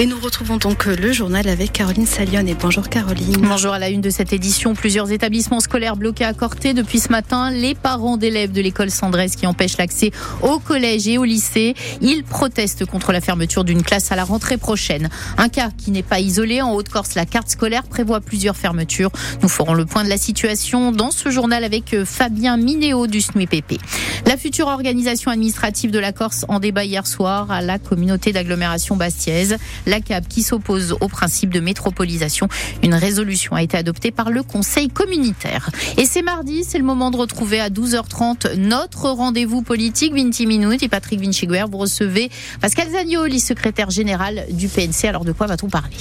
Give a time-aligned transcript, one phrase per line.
[0.00, 2.46] Et nous retrouvons donc le journal avec Caroline Salion.
[2.46, 3.38] Et bonjour Caroline.
[3.40, 4.74] Bonjour à la une de cette édition.
[4.74, 7.50] Plusieurs établissements scolaires bloqués à Corté depuis ce matin.
[7.50, 11.74] Les parents d'élèves de l'école Sandresse qui empêchent l'accès au collège et au lycée.
[12.00, 15.08] Ils protestent contre la fermeture d'une classe à la rentrée prochaine.
[15.36, 16.62] Un cas qui n'est pas isolé.
[16.62, 19.10] En Haute-Corse, la carte scolaire prévoit plusieurs fermetures.
[19.42, 23.20] Nous ferons le point de la situation dans ce journal avec euh, Fabien Minéo du
[23.20, 23.80] SNUIPP.
[24.26, 28.94] La future organisation administrative de la Corse en débat hier soir à la communauté d'agglomération
[28.94, 29.56] bastiaise
[29.88, 32.48] la CAP qui s'oppose au principe de métropolisation.
[32.82, 35.70] Une résolution a été adoptée par le Conseil communautaire.
[35.96, 40.82] Et c'est mardi, c'est le moment de retrouver à 12h30 notre rendez-vous politique 20 minutes.
[40.82, 42.30] Et Patrick Vinchiguer, vous recevez
[42.60, 45.06] Pascal Zagnoli, secrétaire général du PNC.
[45.06, 45.96] Alors de quoi va-t-on parler?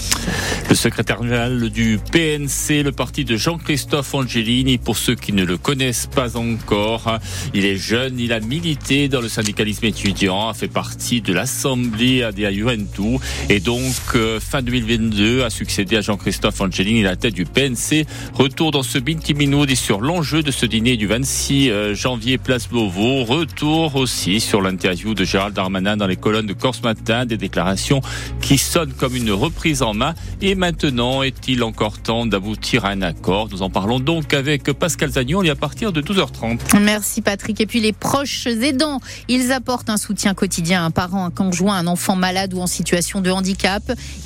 [0.69, 5.57] Le secrétaire général du PNC, le parti de Jean-Christophe Angelini, pour ceux qui ne le
[5.57, 7.19] connaissent pas encore.
[7.53, 12.23] Il est jeune, il a milité dans le syndicalisme étudiant, a fait partie de l'Assemblée
[12.23, 17.15] ADA Juventus et donc donc euh, fin 2022 a succédé à Jean-Christophe Angelini à la
[17.15, 18.07] tête du PNC.
[18.33, 22.67] Retour dans ce Binti et sur l'enjeu de ce dîner du 26 euh, janvier Place
[22.69, 23.23] Beauvau.
[23.23, 28.01] Retour aussi sur l'interview de Gérald Darmanin dans les colonnes de Corse Matin, des déclarations
[28.41, 30.15] qui sonnent comme une reprise en main.
[30.41, 33.47] Et maintenant, est-il encore temps d'aboutir à un accord?
[33.51, 36.79] Nous en parlons donc avec Pascal Zagnon et à partir de 12h30.
[36.79, 37.61] Merci Patrick.
[37.61, 41.77] Et puis les proches aidants, ils apportent un soutien quotidien à un parent, un conjoint,
[41.77, 43.66] un enfant malade ou en situation de handicap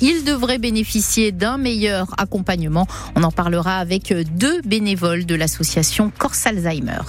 [0.00, 2.86] il devrait bénéficier d'un meilleur accompagnement.
[3.16, 7.02] On en parlera avec deux bénévoles de l'association Corse Alzheimer.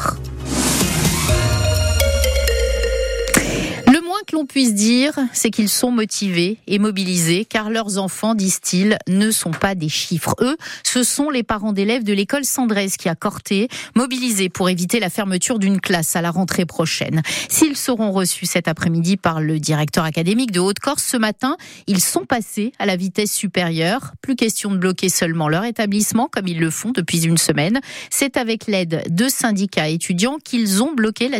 [4.23, 9.31] Que l'on puisse dire, c'est qu'ils sont motivés et mobilisés, car leurs enfants, disent-ils, ne
[9.31, 10.35] sont pas des chiffres.
[10.41, 15.00] Eux, ce sont les parents d'élèves de l'école Sandresse qui a corté, mobilisés pour éviter
[15.00, 17.22] la fermeture d'une classe à la rentrée prochaine.
[17.50, 21.57] S'ils seront reçus cet après-midi par le directeur académique de Haute-Corse ce matin,
[21.88, 24.13] ils sont passés à la vitesse supérieure.
[24.22, 27.79] Plus question de bloquer seulement leur établissement, comme ils le font depuis une semaine.
[28.09, 31.40] C'est avec l'aide de syndicats étudiants qu'ils ont bloqué la,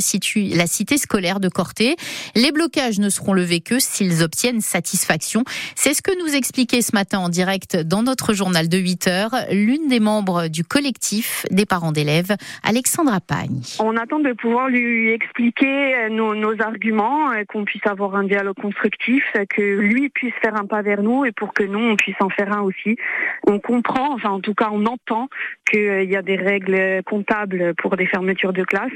[0.56, 1.96] la cité scolaire de Corté.
[2.36, 5.44] Les blocages ne seront levés que s'ils obtiennent satisfaction.
[5.76, 9.36] C'est ce que nous expliquait ce matin en direct dans notre journal de 8 heures
[9.52, 13.62] l'une des membres du collectif des parents d'élèves, Alexandra Pagne.
[13.80, 18.24] On attend de pouvoir lui expliquer euh, nos, nos arguments, euh, qu'on puisse avoir un
[18.24, 21.96] dialogue constructif, que lui puisse faire un pas vers nous et pour que nous, on
[21.96, 22.98] puisse en faire un aussi.
[23.46, 25.28] On comprend, enfin en tout cas on entend
[25.70, 28.92] qu'il euh, y a des règles comptables pour des fermetures de classe.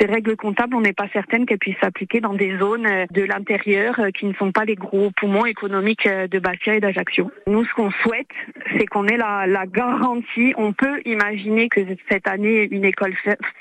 [0.00, 3.98] Ces règles comptables, on n'est pas certaine qu'elles puissent s'appliquer dans des zones de l'intérieur
[3.98, 7.30] euh, qui ne sont pas les gros poumons économiques euh, de Bastia et d'Ajaccio.
[7.46, 8.28] Nous, ce qu'on souhaite,
[8.76, 10.54] c'est qu'on ait la, la, garantie.
[10.56, 13.14] On peut imaginer que cette année, une école,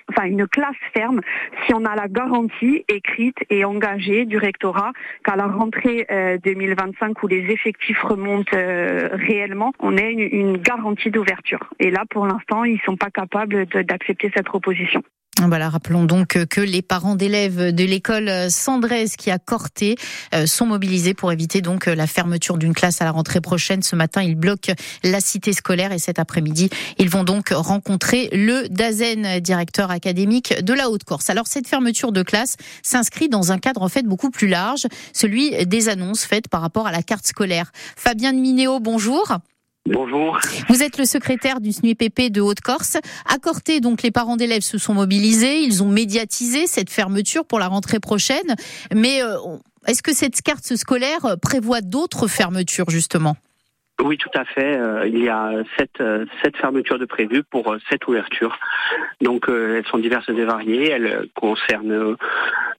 [0.09, 1.21] enfin une classe ferme,
[1.65, 4.91] si on a la garantie écrite et engagée du rectorat
[5.23, 6.07] qu'à la rentrée
[6.43, 11.69] 2025 euh, où les effectifs remontent réellement, on ait une, une garantie d'ouverture.
[11.79, 15.03] Et là, pour l'instant, ils sont pas capables d'accepter cette proposition.
[15.47, 19.95] Voilà, rappelons donc que les parents d'élèves de l'école Sandresse qui a corté
[20.35, 23.81] euh, sont mobilisés pour éviter donc la fermeture d'une classe à la rentrée prochaine.
[23.81, 24.73] Ce matin, ils bloquent
[25.03, 30.73] la cité scolaire et cet après-midi, ils vont donc rencontrer le DAZEN, directeur académique de
[30.73, 31.29] la Haute-Corse.
[31.29, 35.65] Alors cette fermeture de classe s'inscrit dans un cadre en fait beaucoup plus large, celui
[35.65, 37.71] des annonces faites par rapport à la carte scolaire.
[37.95, 39.39] Fabien de Minéo, bonjour.
[39.85, 40.37] Bonjour.
[40.67, 42.97] Vous êtes le secrétaire du SNUIPP de Haute-Corse.
[43.25, 45.61] À Corté, donc, les parents d'élèves se sont mobilisés.
[45.61, 48.55] Ils ont médiatisé cette fermeture pour la rentrée prochaine.
[48.93, 49.37] Mais euh,
[49.87, 53.35] est-ce que cette carte scolaire prévoit d'autres fermetures, justement?
[54.01, 54.77] Oui, tout à fait.
[54.77, 58.57] Euh, il y a sept, euh, sept fermetures de prévues pour sept ouvertures.
[59.21, 60.89] Donc, elles sont diverses et variées.
[60.89, 62.15] Elles concernent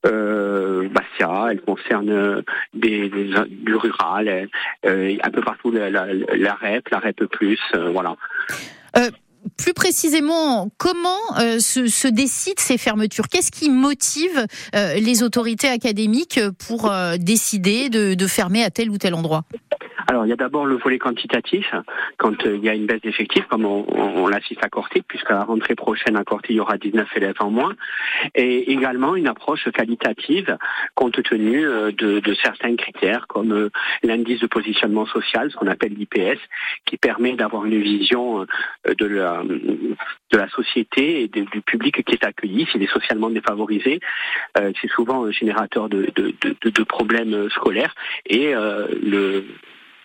[0.06, 2.42] euh, Bastia, elle concerne
[2.74, 4.48] des, du rural,
[4.86, 7.22] euh, un peu partout la, REP, la REP+,
[7.74, 8.16] euh, voilà.
[8.96, 9.10] Euh,
[9.56, 13.28] plus précisément, comment euh, se, décident ces fermetures?
[13.28, 19.14] Qu'est-ce qui motive les autorités académiques pour décider de, de, fermer à tel ou tel
[19.14, 19.44] endroit?
[20.06, 21.74] Alors, il y a d'abord le volet quantitatif,
[22.16, 25.34] quand euh, il y a une baisse d'effectifs, comme on, on, l'assiste à Corté, puisqu'à
[25.34, 27.74] la rentrée prochaine à Corté, il y aura 19 élèves en moins,
[28.34, 30.56] et également une approche qualitative,
[30.94, 33.70] compte tenu euh, de, de certains critères, comme euh,
[34.02, 36.40] l'indice de positionnement social, ce qu'on appelle l'IPS,
[36.86, 38.46] qui permet d'avoir une vision
[38.86, 44.00] de la, de la société et du public qui est accueilli, s'il est socialement défavorisé.
[44.56, 47.94] c'est souvent un générateur de, de, de, de problèmes scolaires,
[48.26, 49.44] et le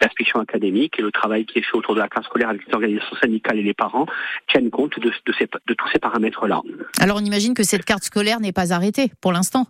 [0.02, 2.74] l'inspection académique et le travail qui est fait autour de la classe scolaire avec les
[2.74, 4.06] organisations syndicales et les parents
[4.48, 6.62] tiennent compte de, de tous ces paramètres-là.
[7.00, 9.68] Alors on imagine que cette carte scolaire n'est pas arrêtée pour l'instant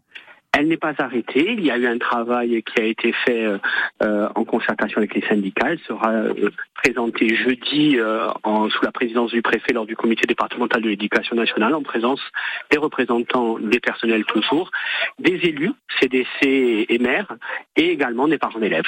[0.56, 1.54] elle n'est pas arrêtée.
[1.58, 3.58] Il y a eu un travail qui a été fait euh,
[4.02, 5.72] euh, en concertation avec les syndicats.
[5.72, 10.90] Elle sera euh, présentée jeudi sous la présidence du préfet lors du comité départemental de
[10.90, 12.20] l'éducation nationale, en présence
[12.72, 14.70] des représentants des personnels toujours,
[15.20, 17.36] des élus, CDC et maires,
[17.76, 18.84] et également des parents d'élèves.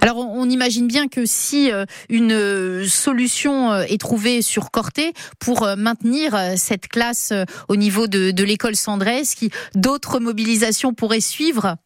[0.00, 1.70] Alors on imagine bien que si
[2.08, 7.34] une solution est trouvée sur Corté pour maintenir cette classe
[7.68, 11.76] au niveau de, de l'école Sandrès, qui d'autres mobilisations pourrait suivre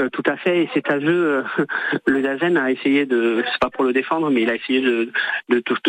[0.00, 1.44] euh, tout à fait, et c'est à jeu.
[2.06, 5.10] le Dazen a essayé de, c'est pas pour le défendre, mais il a essayé de,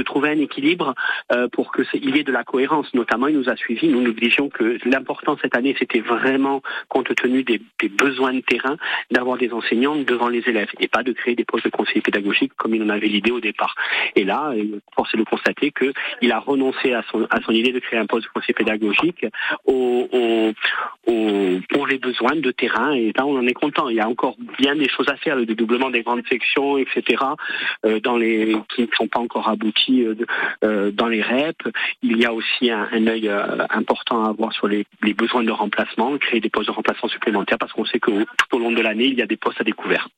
[0.04, 0.96] trouver un équilibre
[1.32, 2.94] euh, pour que il y ait de la cohérence.
[2.94, 3.88] Notamment, il nous a suivis.
[3.88, 8.78] Nous nous disions que l'important cette année, c'était vraiment, compte tenu des, besoins de terrain,
[9.12, 12.54] d'avoir des enseignants devant les élèves et pas de créer des postes de conseiller pédagogique
[12.58, 13.76] comme il en avait l'idée au départ.
[14.16, 14.54] Et là,
[14.96, 18.28] force est de constater que il a renoncé à son, idée de créer un poste
[18.28, 19.26] de conseiller pédagogique
[19.66, 20.10] pour
[21.88, 22.94] les besoins de terrain.
[22.94, 23.71] Et là, on en est content.
[23.90, 27.24] Il y a encore bien des choses à faire, le dédoublement des grandes sections, etc.
[27.86, 30.16] Euh, dans les qui ne sont pas encore aboutis euh,
[30.64, 31.58] euh, dans les REP.
[32.04, 33.30] Il y a aussi un, un œil
[33.70, 37.58] important à avoir sur les, les, besoins de remplacement, créer des postes de remplacement supplémentaires
[37.58, 39.64] parce qu'on sait que tout au long de l'année, il y a des postes à
[39.64, 40.10] découvert.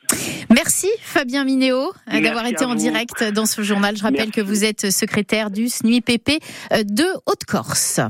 [0.50, 3.96] Merci Fabien Minéo d'avoir été en direct dans ce journal.
[3.98, 6.40] Je rappelle que vous êtes secrétaire du SNUIPP
[6.72, 8.02] de Haute-Corse.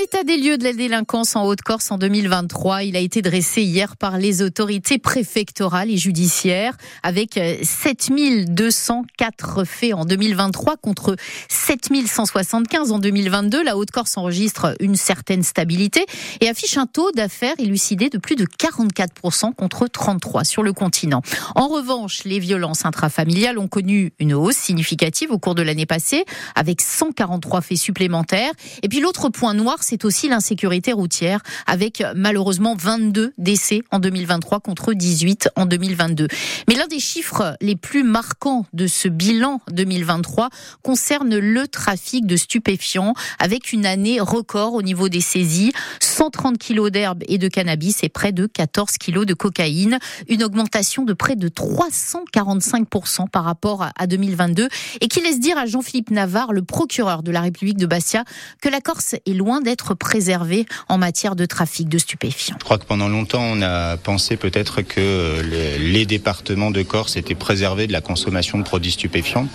[0.00, 2.84] L'état des lieux de la délinquance en Haute-Corse en 2023.
[2.84, 9.92] Il a été dressé hier par les autorités préfectorales et judiciaires avec 7204 euh, faits
[9.92, 11.16] en 2023 contre
[11.50, 13.62] 7175 en 2022.
[13.62, 16.06] La Haute-Corse enregistre une certaine stabilité
[16.40, 21.20] et affiche un taux d'affaires élucidé de plus de 44% contre 33 sur le continent.
[21.54, 26.24] En revanche, les violences intrafamiliales ont connu une hausse significative au cours de l'année passée
[26.54, 28.52] avec 143 faits supplémentaires.
[28.82, 34.60] Et puis l'autre point noir, c'est aussi l'insécurité routière avec malheureusement 22 décès en 2023
[34.60, 36.28] contre 18 en 2022.
[36.68, 40.50] Mais l'un des chiffres les plus marquants de ce bilan 2023
[40.84, 46.92] concerne le trafic de stupéfiants avec une année record au niveau des saisies, 130 kilos
[46.92, 49.98] d'herbe et de cannabis et près de 14 kilos de cocaïne,
[50.28, 54.68] une augmentation de près de 345% par rapport à 2022
[55.00, 58.22] et qui laisse dire à Jean-Philippe Navarre, le procureur de la République de Bastia,
[58.62, 62.78] que la Corse est loin d'être préservé en matière de trafic de stupéfiants Je crois
[62.78, 65.42] que pendant longtemps, on a pensé peut-être que
[65.78, 69.46] les départements de Corse étaient préservés de la consommation de produits stupéfiants.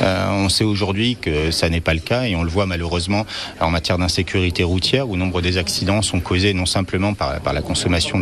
[0.00, 3.26] Euh, on sait aujourd'hui que ça n'est pas le cas et on le voit malheureusement
[3.60, 8.20] en matière d'insécurité routière où nombre des accidents sont causés non simplement par, la consommation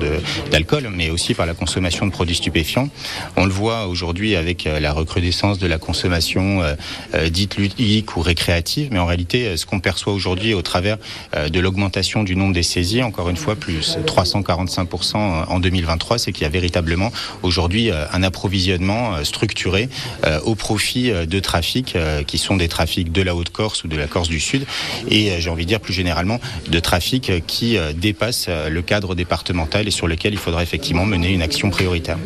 [0.50, 2.88] d'alcool, mais aussi par la consommation de produits stupéfiants.
[3.36, 8.20] On le voit aujourd'hui avec euh, la recrudescence de la consommation euh, dite ludique ou
[8.20, 10.98] récréative, mais en réalité, ce qu'on perçoit aujourd'hui au travers
[11.48, 15.16] de l'augmentation du nombre des saisies, encore une fois plus 345%
[15.48, 17.10] en 2023, c'est qu'il y a véritablement
[17.42, 19.88] aujourd'hui euh, un approvisionnement euh, structuré
[20.24, 21.96] euh, au profit de trafics
[22.26, 24.66] qui sont des trafics de la Haute-Corse ou de la Corse du Sud
[25.08, 29.90] et j'ai envie de dire plus généralement de trafics qui dépassent le cadre départemental et
[29.90, 32.18] sur lequel il faudra effectivement mener une action prioritaire.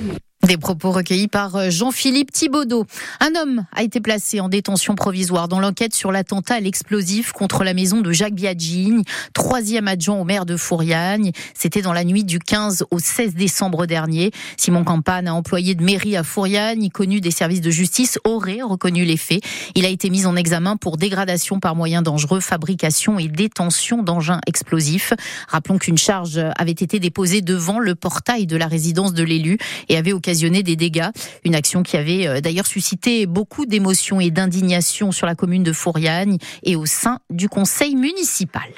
[0.47, 2.87] Des propos recueillis par euh, Jean-Philippe Thibaudot.
[3.19, 7.65] Un homme a été placé en détention provisoire dans l'enquête sur l'attentat à l'explosif contre
[7.65, 11.33] la maison de Jacques Biagigne, troisième adjoint au maire de Fouriagne.
[11.53, 14.31] C'était dans la nuit du 15 au 16 décembre dernier.
[14.57, 19.17] Simon Campane, employé de mairie à Fouriagne, connu des services de justice, aurait reconnu les
[19.17, 19.43] faits.
[19.75, 24.41] Il a été mis en examen pour dégradation par moyens dangereux, fabrication et détention d'engins
[24.47, 25.13] explosifs.
[25.49, 29.97] Rappelons qu'une charge avait été déposée devant le portail de la résidence de l'élu et
[29.97, 31.11] avait occasionné des dégâts.
[31.45, 35.73] Une action qui avait euh, d'ailleurs suscité beaucoup d'émotions et d'indignation sur la commune de
[35.73, 38.69] Fouriagne et au sein du conseil municipal.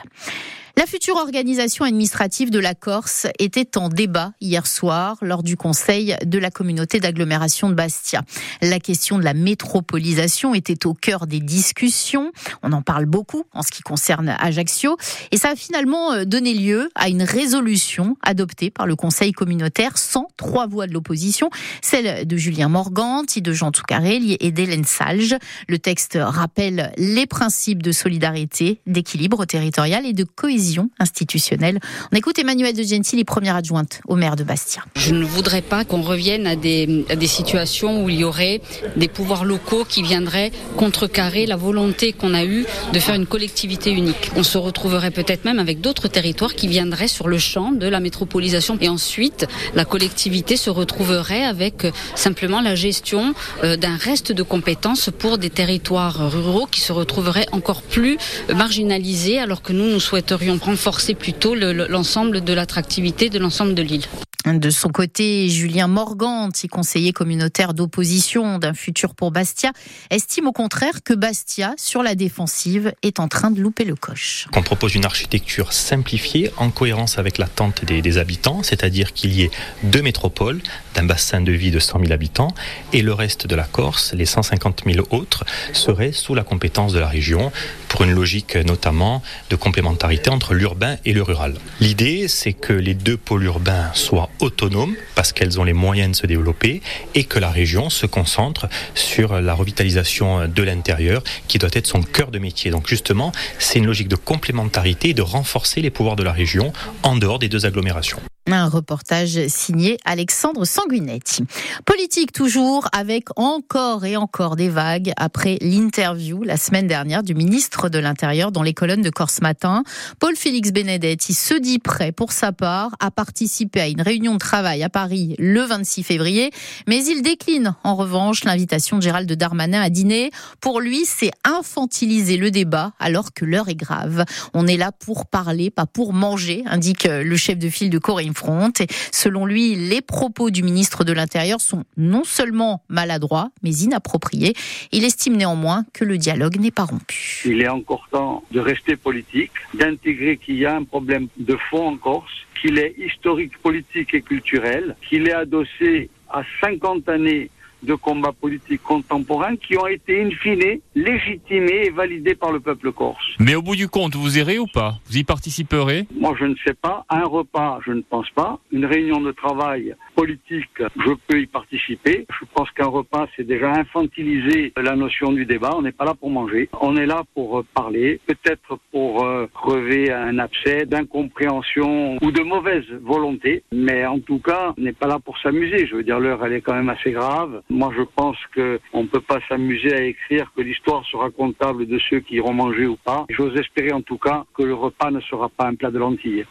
[0.79, 6.15] La future organisation administrative de la Corse était en débat hier soir lors du Conseil
[6.25, 8.23] de la communauté d'agglomération de Bastia.
[8.63, 12.31] La question de la métropolisation était au cœur des discussions.
[12.63, 14.97] On en parle beaucoup en ce qui concerne Ajaccio.
[15.33, 19.99] Et ça a finalement euh, donné lieu à une résolution adoptée par le Conseil communautaire
[19.99, 21.51] sans trois voix de l'opposition,
[21.83, 25.35] celle de Julien Morganti, de Jean Toucarelli et d'Hélène Salge.
[25.67, 30.68] Le texte rappelle les principes de solidarité, d'équilibre territorial et de cohésion
[30.99, 31.79] institutionnelle.
[32.13, 34.83] On écoute Emmanuel de Gentili, première adjointe au maire de Bastia.
[34.97, 38.61] Je ne voudrais pas qu'on revienne à des, à des situations où il y aurait
[38.97, 43.91] des pouvoirs locaux qui viendraient contrecarrer la volonté qu'on a eue de faire une collectivité
[43.91, 44.31] unique.
[44.37, 48.01] On se retrouverait peut-être même avec d'autres territoires qui viendraient sur le champ de la
[48.01, 48.79] métropolisation.
[48.81, 53.35] Et ensuite, la collectivité se retrouverait avec simplement la gestion
[53.65, 58.19] euh, d'un reste de compétences pour des territoires ruraux qui se retrouveraient encore plus
[58.55, 64.05] marginalisés alors que nous, nous souhaiterions renforcer plutôt l'ensemble de l'attractivité de l'ensemble de l'île.
[64.47, 69.73] De son côté, Julien Morganti, conseiller communautaire d'opposition d'un futur pour Bastia,
[70.11, 74.47] estime au contraire que Bastia, sur la défensive, est en train de louper le coche.
[74.55, 79.43] On propose une architecture simplifiée en cohérence avec l'attente des, des habitants, c'est-à-dire qu'il y
[79.43, 79.51] ait
[79.83, 80.63] deux métropoles
[80.95, 82.55] d'un bassin de vie de 100 000 habitants
[82.93, 87.01] et le reste de la Corse, les 150 000 autres, seraient sous la compétence de
[87.01, 87.53] la région
[87.89, 91.55] pour une logique notamment de complémentarité l'urbain et le rural.
[91.81, 96.17] L'idée, c'est que les deux pôles urbains soient autonomes parce qu'elles ont les moyens de
[96.17, 96.83] se développer
[97.15, 102.03] et que la région se concentre sur la revitalisation de l'intérieur qui doit être son
[102.03, 102.71] cœur de métier.
[102.71, 106.73] Donc justement, c'est une logique de complémentarité et de renforcer les pouvoirs de la région
[107.03, 108.21] en dehors des deux agglomérations.
[108.51, 111.45] Un reportage signé Alexandre Sanguinetti.
[111.85, 117.91] Politique toujours avec encore et encore des vagues après l'interview la semaine dernière du ministre
[117.91, 119.83] de l'Intérieur dans les colonnes de Corse Matin.
[120.19, 124.39] Paul Félix Benedetti se dit prêt pour sa part à participer à une réunion de
[124.39, 126.51] travail à Paris le 26 février,
[126.87, 130.31] mais il décline en revanche l'invitation de Gérald Darmanin à dîner.
[130.61, 134.25] Pour lui, c'est infantiliser le débat alors que l'heure est grave.
[134.55, 138.35] On est là pour parler, pas pour manger, indique le chef de file de Corinne
[138.81, 144.55] et selon lui, les propos du ministre de l'Intérieur sont non seulement maladroits, mais inappropriés.
[144.93, 147.43] Il estime néanmoins que le dialogue n'est pas rompu.
[147.45, 151.89] Il est encore temps de rester politique, d'intégrer qu'il y a un problème de fond
[151.89, 157.51] en Corse, qu'il est historique, politique et culturel, qu'il est adossé à 50 années
[157.83, 162.93] de combats politiques contemporains qui ont été in fine légitimés et validés par le peuple
[162.93, 163.25] corse.
[163.39, 164.95] Mais au bout du compte, vous irez ou pas?
[165.07, 166.07] Vous y participerez?
[166.15, 167.05] Moi, je ne sais pas.
[167.09, 168.59] Un repas, je ne pense pas.
[168.73, 172.27] Une réunion de travail politique, je peux y participer.
[172.41, 175.73] Je pense qu'un repas, c'est déjà infantiliser la notion du débat.
[175.77, 176.69] On n'est pas là pour manger.
[176.81, 182.85] On est là pour parler, peut-être pour euh, crever un abcès d'incompréhension ou de mauvaise
[183.03, 183.63] volonté.
[183.73, 185.87] Mais en tout cas, on n'est pas là pour s'amuser.
[185.87, 187.63] Je veux dire, l'heure, elle est quand même assez grave.
[187.71, 191.99] Moi, je pense qu'on ne peut pas s'amuser à écrire que l'histoire sera comptable de
[192.09, 193.27] ceux qui iront manger ou pas.
[193.29, 196.47] J'ose espérer en tout cas que le repas ne sera pas un plat de lentilles.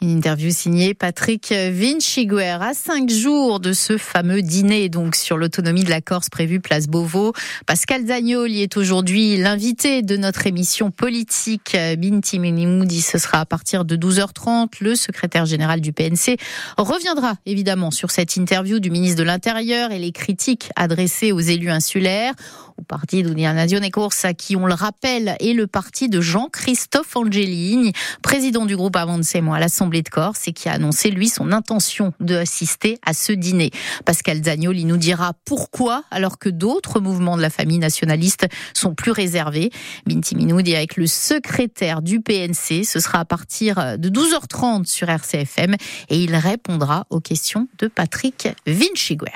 [0.00, 5.82] Une interview signée Patrick Vinciguer à cinq jours de ce fameux dîner donc sur l'autonomie
[5.82, 7.32] de la Corse prévu place Beauvau.
[7.66, 11.76] Pascal Zagnoli est aujourd'hui l'invité de notre émission politique.
[11.98, 14.68] Binti Minimoudi, ce sera à partir de 12h30.
[14.80, 16.36] Le secrétaire général du PNC
[16.76, 21.70] reviendra évidemment sur cette interview du ministre de l'Intérieur et les critiques adressées aux élus
[21.70, 22.34] insulaires
[22.78, 27.92] au parti d'Unione Corsa qui, on le rappelle, est le parti de Jean-Christophe Angelini,
[28.22, 32.12] président du groupe Avancemo à l'Assemblée de Corse et qui a annoncé, lui, son intention
[32.20, 33.70] de assister à ce dîner.
[34.04, 39.10] Pascal Zagnoli nous dira pourquoi, alors que d'autres mouvements de la famille nationaliste sont plus
[39.10, 39.70] réservés.
[40.06, 42.84] Binti Minoudi avec le secrétaire du PNC.
[42.84, 45.74] Ce sera à partir de 12h30 sur RCFM
[46.10, 49.26] et il répondra aux questions de Patrick Vinciguer.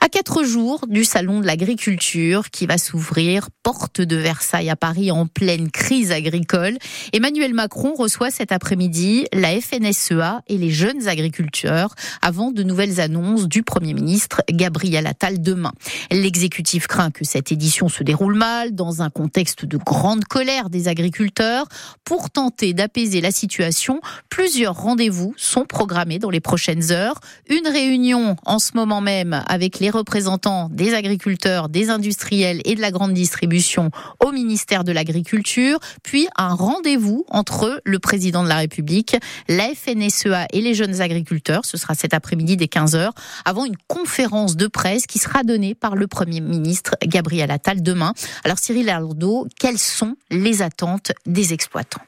[0.00, 5.10] À quatre jours du salon de l'agriculture qui va s'ouvrir porte de Versailles à Paris
[5.10, 6.76] en pleine crise agricole.
[7.14, 13.48] Emmanuel Macron reçoit cet après-midi la FNSEA et les jeunes agriculteurs avant de nouvelles annonces
[13.48, 15.72] du Premier ministre Gabriel Attal demain.
[16.10, 20.88] L'exécutif craint que cette édition se déroule mal dans un contexte de grande colère des
[20.88, 21.66] agriculteurs.
[22.04, 27.18] Pour tenter d'apaiser la situation, plusieurs rendez-vous sont programmés dans les prochaines heures.
[27.48, 32.80] Une réunion en ce moment même avec les représentants des agriculteurs, des industriels et de
[32.80, 33.90] la grande distribution
[34.24, 39.16] au ministère de l'Agriculture, puis un rendez-vous entre le président de la République,
[39.48, 41.64] la FNSEA et les jeunes agriculteurs.
[41.64, 43.10] Ce sera cet après-midi dès 15h,
[43.44, 48.12] avant une conférence de presse qui sera donnée par le Premier ministre Gabriel Attal demain.
[48.44, 52.07] Alors Cyril Arnaud, quelles sont les attentes des exploitants?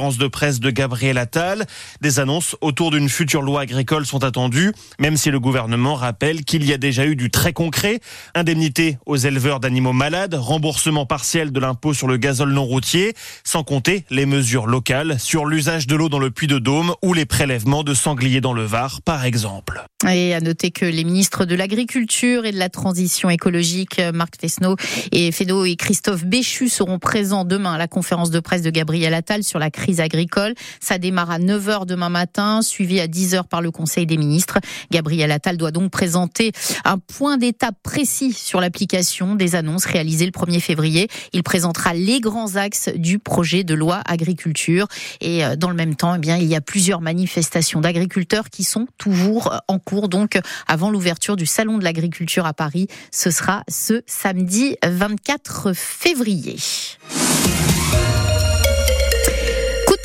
[0.01, 1.65] de presse de Gabriel Attal.
[2.01, 6.65] Des annonces autour d'une future loi agricole sont attendues, même si le gouvernement rappelle qu'il
[6.65, 7.99] y a déjà eu du très concret.
[8.33, 13.63] Indemnité aux éleveurs d'animaux malades, remboursement partiel de l'impôt sur le gazole non routier, sans
[13.63, 17.25] compter les mesures locales sur l'usage de l'eau dans le puits de Dôme ou les
[17.25, 19.85] prélèvements de sangliers dans le Var, par exemple.
[20.09, 24.75] Et à noter que les ministres de l'Agriculture et de la Transition écologique, Marc Fesneau
[25.11, 29.13] et Fédo et Christophe Béchu seront présents demain à la conférence de presse de Gabriel
[29.13, 30.53] Attal sur la crise agricole.
[30.79, 34.59] Ça démarre à 9h demain matin, suivi à 10h par le Conseil des ministres.
[34.91, 36.51] Gabriel Attal doit donc présenter
[36.85, 41.07] un point d'étape précis sur l'application des annonces réalisées le 1er février.
[41.33, 44.87] Il présentera les grands axes du projet de loi agriculture.
[45.19, 48.63] Et euh, dans le même temps, eh bien, il y a plusieurs manifestations d'agriculteurs qui
[48.63, 50.09] sont toujours en cours.
[50.09, 56.57] Donc, avant l'ouverture du Salon de l'agriculture à Paris, ce sera ce samedi 24 février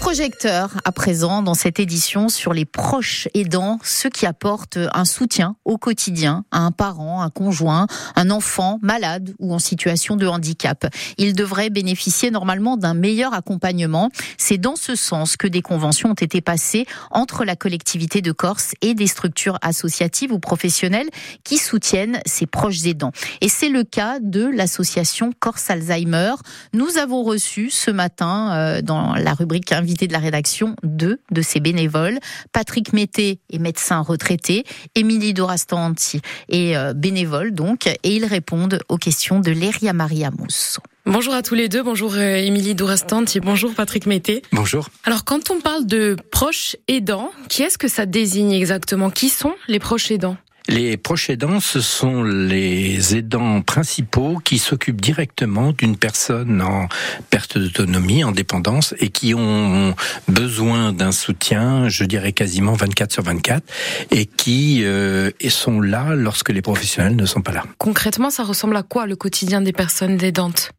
[0.07, 5.57] projecteur à présent dans cette édition sur les proches aidants, ceux qui apportent un soutien
[5.65, 10.87] au quotidien à un parent, un conjoint, un enfant malade ou en situation de handicap.
[11.19, 14.11] Ils devraient bénéficier normalement d'un meilleur accompagnement.
[14.39, 18.75] C'est dans ce sens que des conventions ont été passées entre la collectivité de Corse
[18.83, 21.09] et des structures associatives ou professionnelles
[21.43, 23.11] qui soutiennent ces proches aidants.
[23.41, 26.35] Et c'est le cas de l'association Corse Alzheimer.
[26.75, 29.73] Nous avons reçu ce matin euh, dans la rubrique
[30.05, 32.19] de la rédaction deux de ces bénévoles.
[32.53, 38.99] Patrick Mété est médecin retraité, Émilie Dorastanti est euh, bénévole donc, et ils répondent aux
[38.99, 40.79] questions de Léria Maria Mousse.
[41.07, 44.43] Bonjour à tous les deux, bonjour euh, Émilie Dourastanti, bonjour Patrick Mété.
[44.53, 44.89] Bonjour.
[45.05, 49.09] Alors quand on parle de proches aidants, qui est-ce que ça désigne exactement?
[49.09, 50.37] Qui sont les proches aidants?
[50.69, 56.89] Les proches aidants, ce sont les aidants principaux qui s'occupent directement d'une personne en
[57.31, 59.95] perte d'autonomie, en dépendance, et qui ont
[60.29, 63.63] besoin d'un soutien, je dirais quasiment 24 sur 24,
[64.11, 67.65] et qui euh, sont là lorsque les professionnels ne sont pas là.
[67.79, 70.71] Concrètement, ça ressemble à quoi le quotidien des personnes aidantes?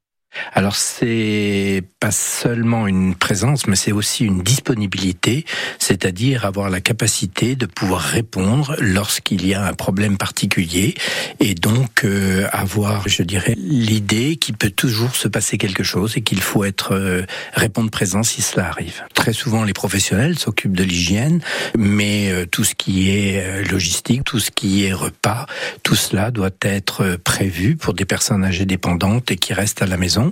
[0.54, 5.46] Alors c'est pas seulement une présence, mais c'est aussi une disponibilité,
[5.80, 10.96] c'est-à-dire avoir la capacité de pouvoir répondre lorsqu'il y a un problème particulier
[11.40, 16.22] et donc euh, avoir, je dirais, l'idée qu'il peut toujours se passer quelque chose et
[16.22, 17.24] qu'il faut être euh,
[17.54, 19.04] répondre présent si cela arrive.
[19.14, 21.42] Très souvent, les professionnels s'occupent de l'hygiène,
[21.78, 25.46] mais euh, tout ce qui est logistique, tout ce qui est repas,
[25.84, 29.98] tout cela doit être prévu pour des personnes âgées dépendantes et qui restent à la
[29.98, 30.27] maison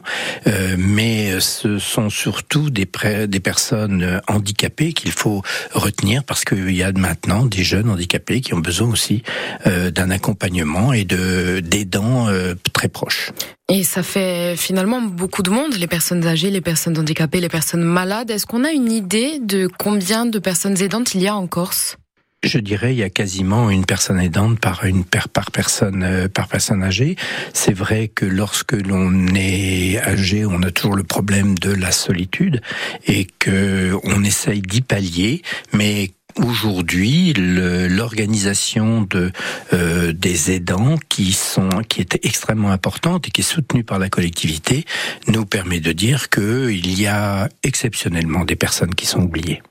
[0.47, 6.91] euh, mais ce sont surtout des, personnes handicapées qu'il faut retenir parce qu'il y a
[6.93, 9.23] maintenant des jeunes handicapés qui ont besoin aussi
[9.67, 13.31] euh, d'un accompagnement et de d'aidants euh, très proches.
[13.69, 17.83] Et ça fait finalement beaucoup de monde, les personnes âgées, les personnes handicapées, les personnes
[17.83, 18.29] malades.
[18.29, 21.97] Est-ce qu'on a une idée de combien de personnes aidantes il y a en Corse?
[22.45, 26.47] Je dirais, il y a quasiment une personne aidante par une par personne euh, par
[26.47, 27.15] personne âgée.
[27.53, 32.61] C'est vrai que lorsque l'on est âgé, on a toujours le problème de la solitude
[33.07, 35.41] et que on essaye d'y pallier,
[35.73, 36.11] mais
[36.43, 39.31] Aujourd'hui, l'organisation de
[39.71, 44.09] euh, des aidants qui sont qui est extrêmement importante et qui est soutenue par la
[44.09, 44.83] collectivité
[45.29, 49.61] nous permet de dire qu'il y a exceptionnellement des personnes qui sont oubliées.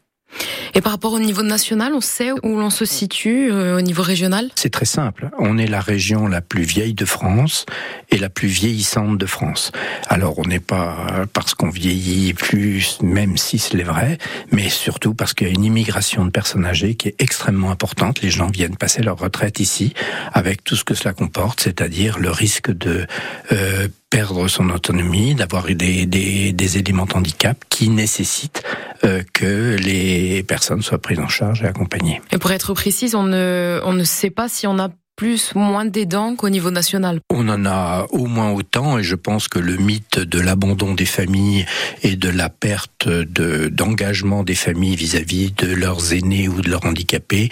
[0.74, 4.02] Et par rapport au niveau national, on sait où l'on se situe euh, au niveau
[4.02, 4.50] régional?
[4.56, 5.30] C'est très simple.
[5.38, 7.66] On est la région la plus vieille de France
[8.10, 9.72] et la plus vieillissante de France.
[10.08, 14.18] Alors on n'est pas parce qu'on vieillit plus, même si c'est vrai,
[14.50, 18.22] mais surtout parce qu'il y a une immigration de personnes âgées qui est extrêmement importante.
[18.22, 19.94] Les gens viennent passer leur retraite ici
[20.32, 23.06] avec tout ce que cela comporte, c'est-à-dire le risque de
[23.52, 28.62] euh, perdre son autonomie, d'avoir des, des, éléments de handicap qui nécessitent
[29.02, 32.22] euh, que les personnes soient prises en charge et accompagnées.
[32.30, 35.84] Et pour être précise, on ne, on ne sait pas si on a plus moins
[35.84, 39.76] d'aidants qu'au niveau national On en a au moins autant et je pense que le
[39.76, 41.66] mythe de l'abandon des familles
[42.02, 46.84] et de la perte de, d'engagement des familles vis-à-vis de leurs aînés ou de leurs
[46.84, 47.48] handicapés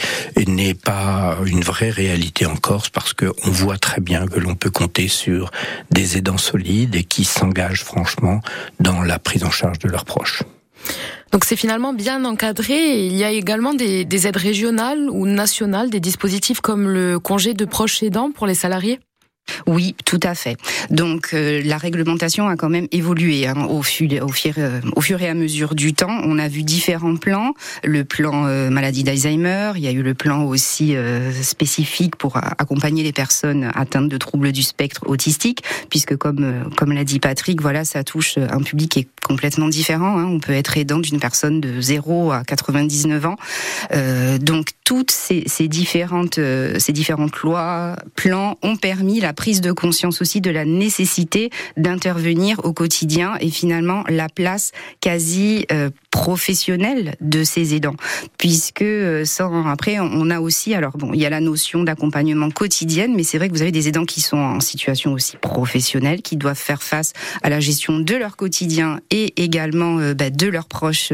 [0.46, 4.70] n'est pas une vraie réalité en Corse parce qu'on voit très bien que l'on peut
[4.70, 5.50] compter sur
[5.90, 8.40] des aidants solides et qui s'engagent franchement
[8.80, 10.42] dans la prise en charge de leurs proches.
[11.32, 13.06] Donc c'est finalement bien encadré.
[13.06, 17.54] il y a également des, des aides régionales ou nationales, des dispositifs comme le congé
[17.54, 19.00] de proche aidant pour les salariés
[19.66, 20.56] oui, tout à fait.
[20.90, 25.74] Donc euh, la réglementation a quand même évolué hein, euh, au, fur, et à mesure
[25.74, 26.20] du temps.
[26.24, 27.54] On a vu différents plans.
[27.84, 30.94] Le plan euh, maladie d'Alzheimer, il y a eu le plan aussi
[31.42, 37.04] spécifique pour accompagner les personnes atteintes de troubles du spectre autistique, puisque comme comme l'a
[37.04, 40.18] dit Patrick, voilà, ça touche un public qui est complètement différent.
[40.18, 40.26] Hein.
[40.26, 43.36] On peut être aidant d'une personne de 0 à 99 ans.
[44.40, 46.40] donc toutes ces, ces différentes
[46.78, 52.60] ces différentes lois, plans ont permis la prise de conscience aussi de la nécessité d'intervenir
[52.64, 57.96] au quotidien et finalement la place quasi euh, professionnelle de ces aidants,
[58.38, 62.50] puisque euh, sans après on a aussi alors bon il y a la notion d'accompagnement
[62.50, 66.22] quotidienne, mais c'est vrai que vous avez des aidants qui sont en situation aussi professionnelle,
[66.22, 70.46] qui doivent faire face à la gestion de leur quotidien et également euh, bah, de
[70.46, 71.12] leurs proches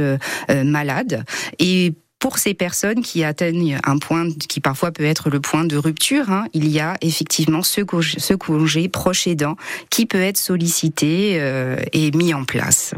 [0.49, 1.25] malades.
[1.59, 5.77] Et pour ces personnes qui atteignent un point qui parfois peut être le point de
[5.77, 8.35] rupture, hein, il y a effectivement ce congé, ce
[8.89, 9.57] proche aidant
[9.91, 12.95] qui peut être sollicité euh, et mis en place.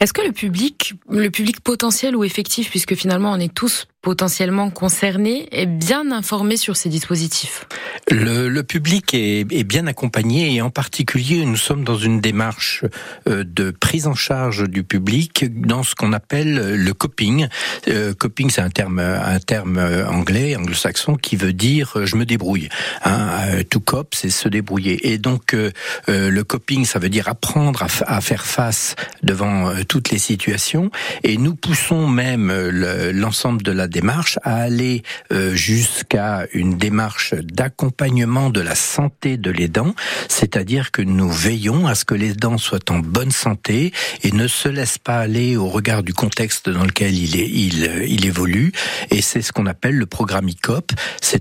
[0.00, 4.70] Est-ce que le public, le public potentiel ou effectif, puisque finalement on est tous potentiellement
[4.70, 7.66] concernés est bien informé sur ces dispositifs
[8.10, 12.84] le, le, public est, est, bien accompagné et en particulier nous sommes dans une démarche
[13.28, 17.46] euh, de prise en charge du public dans ce qu'on appelle le coping.
[17.88, 22.24] Euh, coping c'est un terme un terme anglais anglo-saxon qui veut dire euh, je me
[22.24, 22.68] débrouille.
[23.04, 25.70] Hein, euh, to cop c'est se débrouiller et donc euh,
[26.08, 30.90] le coping ça veut dire apprendre à, à faire face devant toutes les situations
[31.22, 32.52] et nous poussons même
[33.12, 35.02] l'ensemble de la démarche à aller
[35.32, 39.94] euh, jusqu'à une démarche d'accompagnement de la santé de l'aidant,
[40.28, 44.68] c'est-à-dire que nous veillons à ce que l'aidant soit en bonne santé et ne se
[44.68, 48.72] laisse pas aller au regard du contexte dans lequel il, évolue.
[49.10, 50.92] Et c'est ce qu'on appelle le programme ICOP,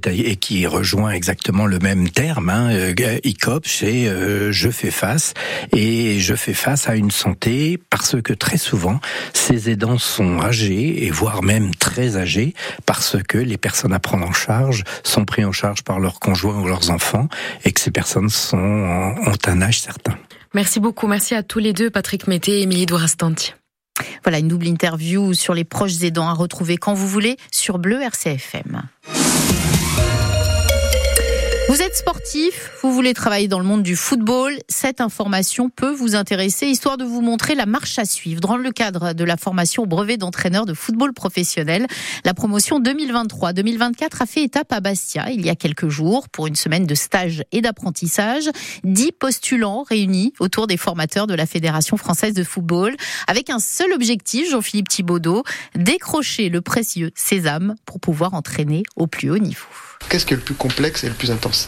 [0.08, 2.50] et qui rejoint exactement le même terme.
[2.50, 5.34] Hein, euh, ICOP, c'est euh, je fais face
[5.76, 9.00] et je fais face à une santé parce que très souvent
[9.34, 12.41] ces aidants sont âgés et voire même très âgés
[12.86, 16.60] parce que les personnes à prendre en charge sont prises en charge par leurs conjoints
[16.60, 17.28] ou leurs enfants
[17.66, 20.18] et que ces personnes sont, ont un âge certain.
[20.54, 21.08] Merci beaucoup.
[21.08, 23.54] Merci à tous les deux, Patrick Mété et Émilie Dourastanti.
[24.24, 28.02] Voilà une double interview sur les proches aidants à retrouver quand vous voulez sur Bleu
[28.02, 28.84] RCFM.
[31.72, 36.16] Vous êtes sportif, vous voulez travailler dans le monde du football, cette information peut vous
[36.16, 38.42] intéresser, histoire de vous montrer la marche à suivre.
[38.42, 41.88] Dans le cadre de la formation au brevet d'entraîneur de football professionnel,
[42.26, 46.58] la promotion 2023-2024 a fait étape à Bastia il y a quelques jours pour une
[46.58, 48.50] semaine de stage et d'apprentissage.
[48.84, 53.94] Dix postulants réunis autour des formateurs de la Fédération française de football, avec un seul
[53.94, 59.70] objectif, Jean-Philippe Thibaudot, décrocher le précieux sésame pour pouvoir entraîner au plus haut niveau.
[60.10, 61.68] Qu'est-ce qui est le plus complexe et le plus intense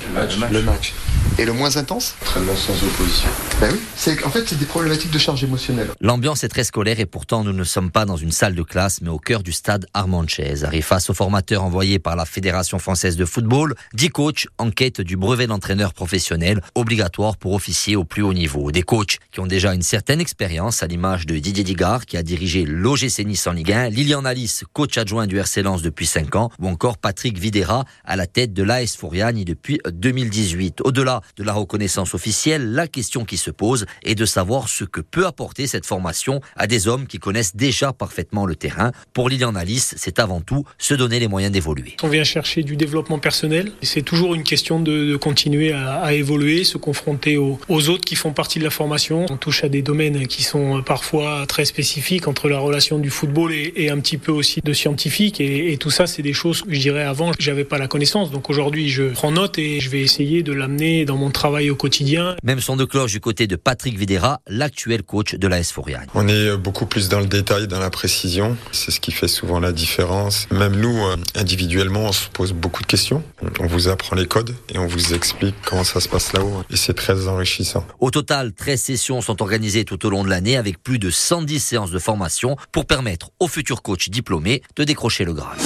[0.51, 0.93] le match.
[1.37, 3.29] Et le moins intense Entraînement sans opposition.
[3.59, 5.89] Ben oui, c'est en fait c'est des problématiques de charge émotionnelle.
[6.01, 9.01] L'ambiance est très scolaire et pourtant nous ne sommes pas dans une salle de classe
[9.01, 10.63] mais au cœur du stade Armand Chaise.
[10.63, 15.01] Arrive face aux formateurs envoyés par la Fédération française de football, 10 coachs en quête
[15.01, 18.71] du brevet d'entraîneur professionnel obligatoire pour officier au plus haut niveau.
[18.71, 22.23] Des coachs qui ont déjà une certaine expérience à l'image de Didier Digard qui a
[22.23, 26.35] dirigé l'OGC Nice en Ligue 1, Lilian Alice, coach adjoint du RC Lens depuis 5
[26.35, 30.81] ans ou encore Patrick Videra à la tête de l'AS Fouriani depuis 2018.
[30.81, 35.01] Au-delà de la reconnaissance officielle, la question qui se pose est de savoir ce que
[35.01, 38.91] peut apporter cette formation à des hommes qui connaissent déjà parfaitement le terrain.
[39.13, 41.95] Pour Lilian Alice, c'est avant tout se donner les moyens d'évoluer.
[42.03, 43.71] On vient chercher du développement personnel.
[43.81, 48.59] C'est toujours une question de, continuer à, évoluer, se confronter aux, autres qui font partie
[48.59, 49.25] de la formation.
[49.29, 53.53] On touche à des domaines qui sont parfois très spécifiques entre la relation du football
[53.53, 55.39] et, un petit peu aussi de scientifique.
[55.41, 58.12] Et, et tout ça, c'est des choses que je dirais avant, j'avais pas la connaissance.
[58.13, 61.75] Donc aujourd'hui, je prends note et je vais essayer de l'amener dans mon travail au
[61.75, 62.35] quotidien.
[62.43, 66.05] Même son de cloche du côté de Patrick Videra, l'actuel coach de la Fouriane.
[66.13, 68.55] On est beaucoup plus dans le détail, dans la précision.
[68.71, 70.47] C'est ce qui fait souvent la différence.
[70.51, 73.23] Même nous, euh, individuellement, on se pose beaucoup de questions.
[73.59, 76.63] On vous apprend les codes et on vous explique comment ça se passe là-haut.
[76.69, 77.83] Et c'est très enrichissant.
[77.99, 81.59] Au total, 13 sessions sont organisées tout au long de l'année avec plus de 110
[81.59, 85.57] séances de formation pour permettre aux futurs coachs diplômés de décrocher le grade.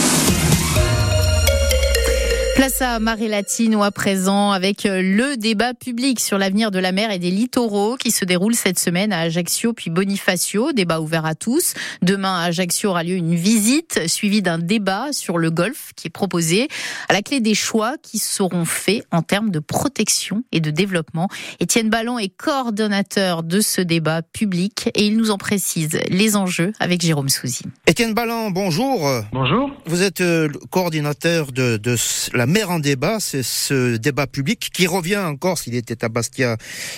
[2.58, 6.80] Place à Marée Latine ou à présent avec euh, le débat public sur l'avenir de
[6.80, 10.72] la mer et des littoraux qui se déroule cette semaine à Ajaccio puis Bonifacio.
[10.72, 11.76] Débat ouvert à tous.
[12.02, 16.10] Demain à Ajaccio aura lieu une visite suivie d'un débat sur le golfe qui est
[16.10, 16.68] proposé
[17.10, 21.30] à la clé des choix qui seront faits en termes de protection et de développement.
[21.60, 26.74] Étienne Ballon est coordonnateur de ce débat public et il nous en précise les enjeux
[26.80, 27.62] avec Jérôme Souzy.
[27.86, 29.08] Étienne Ballon, bonjour.
[29.32, 29.70] Bonjour.
[29.86, 31.96] Vous êtes euh, coordinateur de, de
[32.34, 36.56] la mer en débat, c'est ce débat public qui revient encore s'il était à Bastia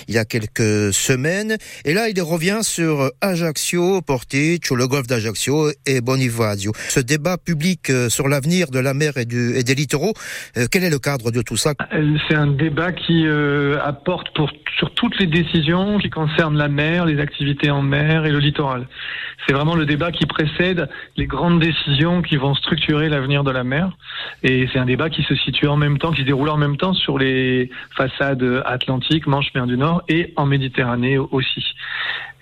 [0.08, 1.56] il y a quelques semaines.
[1.84, 6.72] Et là, il revient sur Ajaccio, Porticcio, le golfe d'Ajaccio et Bonifacio.
[6.88, 10.14] Ce débat public euh, sur l'avenir de la mer et, du, et, des littoraux,
[10.56, 11.74] euh, quel est le cadre de tout ça?
[12.28, 17.06] C'est un débat qui euh, apporte pour, sur toutes les décisions qui concernent la mer,
[17.06, 18.86] les activités en mer et le littoral.
[19.46, 23.64] C'est vraiment le débat qui précède les grandes décisions qui vont structurer l'avenir de la
[23.64, 23.96] mer.
[24.42, 26.76] Et c'est un débat qui se situe en même temps, qui se déroule en même
[26.76, 31.64] temps sur les façades atlantiques, Manche-Mer du Nord et en Méditerranée aussi.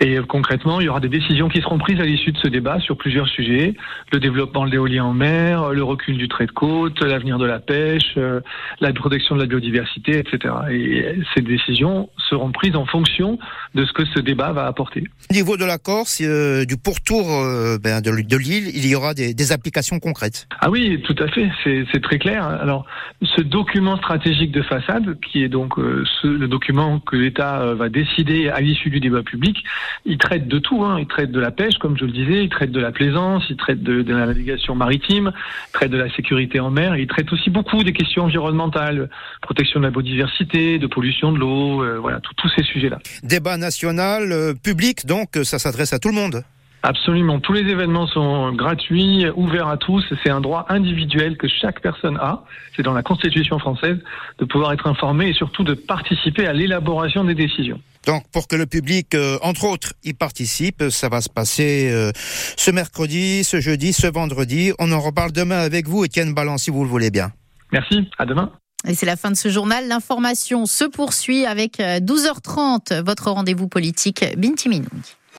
[0.01, 2.79] Et concrètement, il y aura des décisions qui seront prises à l'issue de ce débat
[2.79, 3.75] sur plusieurs sujets
[4.13, 7.59] le développement de l'éolien en mer, le recul du trait de côte, l'avenir de la
[7.59, 8.41] pêche, euh,
[8.81, 10.55] la protection de la biodiversité, etc.
[10.71, 13.39] Et ces décisions seront prises en fonction
[13.75, 15.05] de ce que ce débat va apporter.
[15.31, 18.95] Au niveau de la Corse, euh, du pourtour euh, ben, de, de l'île, il y
[18.95, 20.47] aura des, des, applications concrètes.
[20.61, 22.47] Ah oui, tout à fait, c'est très clair.
[22.47, 22.87] Alors,
[23.23, 27.89] ce document stratégique de façade, qui est donc euh, le document que l'État euh, va
[27.89, 29.65] décider à l'issue du débat public,
[30.05, 30.85] il traite de tout.
[30.85, 30.99] Hein.
[31.01, 33.57] Il traite de la pêche, comme je le disais, il traite de la plaisance, il
[33.57, 35.33] traite de, la navigation maritime,
[35.69, 39.11] il traite de la sécurité en mer, il traite aussi beaucoup des questions environnementales,
[39.43, 42.99] protection de la biodiversité, de pollution de l'eau, euh, voilà, tous ces sujets-là.
[43.23, 46.43] Débat national, public, donc ça s'adresse à tout le monde.
[46.83, 47.41] Absolument.
[47.41, 50.05] Tous les événements sont gratuits, ouverts à tous.
[50.23, 52.45] C'est un droit individuel que chaque personne a.
[52.77, 53.99] C'est dans la Constitution française
[54.39, 57.81] de pouvoir être informé et surtout de participer à l'élaboration des décisions.
[58.07, 62.13] Donc, pour que le public, euh, entre autres, y participe, ça va se passer euh,
[62.15, 64.73] ce mercredi, ce jeudi, ce vendredi.
[64.79, 67.33] On en reparle demain avec vous, Étienne Ballant, si vous le voulez bien.
[67.73, 68.09] Merci.
[68.19, 68.53] À demain.
[68.87, 69.89] Et c'est la fin de ce journal.
[69.89, 75.18] L'information se poursuit avec 12h30, votre rendez-vous politique Binti Minouni.